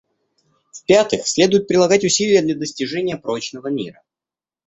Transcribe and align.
В-пятых, 0.71 1.27
следует 1.27 1.67
прилагать 1.67 2.03
усилия 2.03 2.41
для 2.41 2.55
достижения 2.55 3.17
прочного 3.17 3.67
мира. 3.67 4.01